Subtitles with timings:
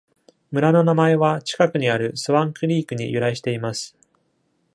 [0.51, 3.95] 村の名前は、近くにあるスワン・クリークに由来しています。